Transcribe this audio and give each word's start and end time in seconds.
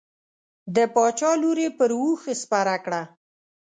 د 0.75 0.77
باچا 0.93 1.31
لور 1.41 1.57
یې 1.63 1.69
پر 1.77 1.91
اوښ 1.99 2.21
سپره 2.41 2.75
کړه. 2.85 3.01